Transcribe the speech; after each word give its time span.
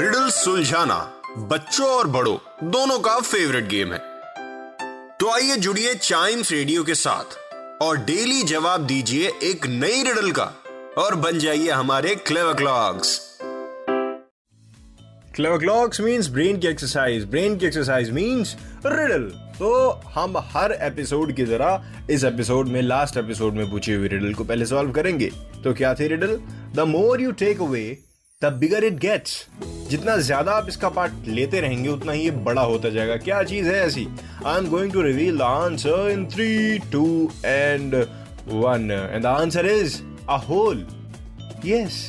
Riddle 0.00 0.28
सुलझाना 0.30 0.96
बच्चों 1.38 1.86
और 1.86 2.06
बड़ों, 2.06 2.36
दोनों 2.70 2.98
का 2.98 3.18
फेवरेट 3.20 3.68
गेम 3.68 3.92
है। 3.92 3.98
तो 5.20 5.30
आइए 5.30 5.56
जुड़िए 5.56 5.94
चाइम्स 5.94 6.52
रेडियो 6.52 6.84
के 6.84 6.94
साथ 6.94 7.36
और 7.82 7.96
डेली 7.96 8.42
जवाब 8.42 8.86
दीजिए 8.86 9.32
एक 9.42 9.66
नई 9.66 10.02
रिडल 10.02 10.30
का 10.30 10.44
और 10.98 11.14
बन 11.14 11.38
जाइए 11.38 11.70
हमारे 11.70 12.14
clever 12.14 12.54
clocks 12.54 13.18
clever 15.34 15.58
clocks 15.58 16.00
means 16.00 16.28
brain 16.28 16.58
की 16.58 16.68
एक्सरसाइज 16.68 17.24
ब्रेन 17.24 17.56
की 17.56 17.66
एक्सरसाइज 17.66 18.10
मींस 18.10 18.56
रिडल 18.86 19.30
तो 19.58 19.90
हम 20.14 20.38
हर 20.38 20.72
एपिसोड 20.72 21.36
की 21.36 21.44
तरह 21.44 21.92
इस 22.10 22.24
एपिसोड 22.24 22.68
में 22.68 22.82
लास्ट 22.82 23.16
एपिसोड 23.16 23.54
में 23.54 23.70
पूछी 23.70 23.92
हुई 23.92 24.08
रिडल 24.08 24.34
को 24.34 24.44
पहले 24.44 24.66
सॉल्व 24.66 24.92
करेंगे। 24.92 25.30
तो 25.64 25.74
क्या 25.74 25.94
थी 25.94 26.08
riddle 26.08 26.36
the 26.74 26.88
more 26.88 27.20
you 27.20 27.32
take 27.32 27.62
away 27.62 27.98
the 28.42 28.52
bigger 28.52 28.84
it 28.84 28.92
gets 28.92 29.46
जितना 29.90 30.16
ज़्यादा 30.18 30.52
आप 30.52 30.68
इसका 30.68 30.88
पार्ट 30.88 31.26
लेते 31.28 31.60
रहेंगे, 31.60 31.88
उतना 31.88 32.12
ही 32.12 32.22
ये 32.22 32.30
बड़ा 32.30 32.62
होता 32.62 32.90
जाएगा। 32.90 33.16
क्या 33.18 33.42
चीज़ 33.42 33.68
है 33.68 33.74
ऐसी? 33.86 34.06
I 34.46 34.58
am 34.58 34.68
going 34.70 34.92
to 34.92 35.02
reveal 35.02 35.38
the 35.38 35.42
answer 35.42 36.10
in 36.10 36.24
three 36.30 36.78
two 36.92 37.30
and 37.44 37.94
one 38.48 38.90
and 38.90 39.22
the 39.22 39.26
answer 39.26 39.66
is 39.66 40.00
a 40.28 40.36
hole 40.48 40.86
yes 41.66 42.00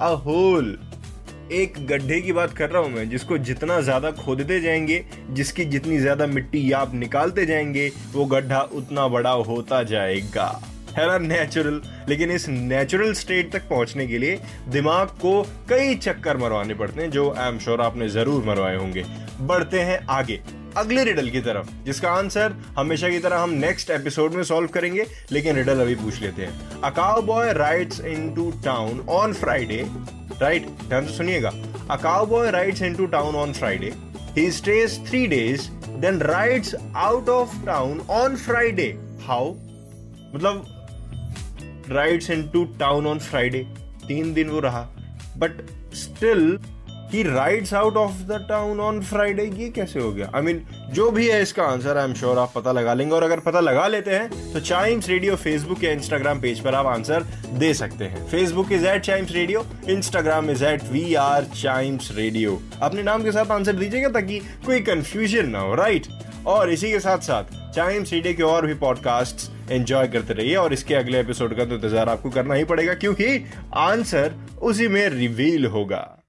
a 0.00 0.12
hole 0.26 0.78
एक 1.52 1.78
गड्ढे 1.86 2.20
की 2.20 2.32
बात 2.32 2.52
कर 2.52 2.70
रहा 2.70 2.82
हूँ 2.82 2.90
मैं, 2.90 3.08
जिसको 3.10 3.38
जितना 3.38 3.80
ज़्यादा 3.80 4.10
खोदते 4.16 4.60
जाएँगे, 4.60 5.04
जिसकी 5.30 5.64
जितनी 5.64 5.98
ज़्यादा 5.98 6.26
मिट्टी 6.26 6.70
आप 6.72 6.94
निकालते 6.94 7.46
जाएँगे, 7.46 7.90
वो 8.12 8.24
गड्ढा 8.24 8.60
उतना 8.74 9.06
बड़ा 9.08 9.30
होता 9.30 9.82
जाएगा। 9.82 10.46
है 11.00 11.06
ना 11.08 11.18
नेचुरल 11.18 11.80
लेकिन 12.08 12.30
इस 12.30 12.48
नेचुरल 12.48 13.12
स्टेट 13.14 13.52
तक 13.52 13.68
पहुँचने 13.68 14.06
के 14.06 14.18
लिए 14.18 14.40
दिमाग 14.68 15.08
को 15.20 15.42
कई 15.68 15.94
चक्कर 15.96 16.36
मरवाने 16.36 16.74
पड़ते 16.74 17.02
हैं, 17.02 17.10
जो 17.10 17.30
आई 17.30 17.48
एम 17.48 17.58
श्योर 17.58 17.80
आपने 17.80 18.08
ज़रूर 18.10 18.44
मरवाए 18.44 18.76
होंगे। 18.76 19.04
बढ़ते 19.42 19.80
हैं 19.80 19.98
आगे, 20.10 20.40
अगले 20.76 21.04
रिडल 21.04 21.28
की 21.30 21.40
तरफ़, 21.40 21.68
जिसका 21.84 22.10
आंसर 22.10 22.54
हमेशा 22.76 23.08
की 23.08 23.18
तरह 23.18 23.38
हम 23.38 23.50
नेक्स्ट 23.58 23.90
एपिसोड 23.90 24.34
में 24.34 24.42
सॉल्व 24.44 24.68
करेंगे, 24.68 25.06
लेकिन 25.32 25.56
रिडल 25.56 25.80
अभी 25.80 25.94
पूछ 25.94 26.20
लेते 26.22 26.42
हैं। 26.42 26.80
A 26.80 26.90
cowboy 27.22 27.52
rides 27.52 28.00
into 28.02 28.50
town 28.64 29.04
on 29.10 29.32
Friday 29.34 29.84
right 30.42 30.66
ध्यान 30.88 31.06
से 31.06 31.16
सुनिएगा। 31.16 31.50
Cowboy 32.26 32.50
rides 32.50 32.82
into 32.82 33.06
town 33.08 33.34
on 33.36 33.52
Friday 33.52 33.92
he 34.36 34.50
stays 34.52 34.98
three 35.08 35.26
days 35.26 35.68
then 36.00 36.20
rides 36.22 36.74
out 36.96 37.28
of 37.28 37.54
town 37.66 38.00
on 38.10 38.36
Friday 38.36 38.86
how 39.22 39.50
मतलब 40.34 40.64
rides 41.92 42.30
into 42.30 42.64
town 42.80 43.06
on 43.06 43.18
Friday 43.20 43.66
तीन 44.06 44.32
दिन 44.34 44.48
वो 44.48 44.60
रहा। 44.60 44.88
But 45.38 45.66
still 45.94 46.58
he 47.12 47.22
rides 47.22 47.72
out 47.74 47.96
of 47.96 48.18
the 48.26 48.36
town 48.48 48.80
on 48.80 49.00
Friday 49.02 49.44
ये 49.56 49.68
कैसे 49.68 50.00
हो 50.00 50.10
गया? 50.12 50.30
आई 50.34 50.40
I 50.40 50.44
mean 50.44 50.58
mean, 50.58 50.94
जो 50.94 51.10
भी 51.10 51.26
है 51.28 51.40
इसका 51.42 51.62
आंसर 51.62 51.96
आई 51.98 52.04
एम 52.04 52.12
श्योर 52.14 52.38
आप 52.38 52.52
पता 52.54 52.72
लगा 52.72 52.94
लेंगे। 52.94 53.14
और 53.14 53.22
अगर 53.22 53.40
पता 53.40 53.60
लगा 53.60 53.86
लेते 53.88 54.10
हैं 54.10 54.52
तो 54.52 54.60
चाइम्स 54.60 55.08
रेडियो 55.08 55.36
फेसबुक 55.36 55.84
या 55.84 55.92
इंस्टाग्राम 55.92 56.40
पेज 56.40 56.60
पर 56.60 56.74
आप 56.74 56.86
आंसर 56.86 57.24
दे 57.58 57.72
सकते 57.74 58.04
हैं। 58.04 58.26
Facebook 58.28 58.72
is 58.72 58.86
at 58.86 59.02
Chimes 59.02 59.32
radio 59.32 59.64
Instagram 59.90 60.50
is 60.50 60.64
at 60.64 60.84
we 60.92 61.14
are 61.16 61.44
Chimes 61.54 62.10
radio 62.16 62.60
अपने 62.82 63.02
नाम 63.02 63.24
के 63.24 63.32
साथ 63.32 63.50
आंसर 63.50 63.76
दीजिएगा 63.76 64.08
ताकि 64.10 64.38
कोई 64.66 64.80
कंफ्यूजन 64.82 65.48
ना 65.48 65.60
हो 65.60 65.74
राइट 65.74 66.06
और 66.46 66.70
इसी 66.70 66.90
के 66.92 67.00
साथ 67.00 67.18
साथ 67.24 67.58
चाइम्स 67.74 68.10
सीडी 68.10 68.32
के 68.34 68.42
और 68.42 68.66
भी 68.66 68.74
पॉडकास्ट 68.74 69.70
एंजॉय 69.70 70.08
करते 70.08 70.34
रहिए 70.34 70.54
और 70.56 70.72
इसके 70.72 70.94
अगले 70.94 71.20
एपिसोड 71.20 71.56
का 71.56 71.64
तो 71.64 71.74
इंतज़ार 71.74 72.08
आपको 72.08 72.30
करना 72.30 72.54
ही 72.54 72.64
पड़ेगा, 72.64 72.94
क्योंकि 72.94 73.44
आंसर 73.74 74.34
उसी 74.62 74.88
में 74.88 75.08
रिवील 75.08 75.66
होगा। 75.66 76.19